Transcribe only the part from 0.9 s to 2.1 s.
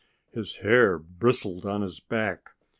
bristled on his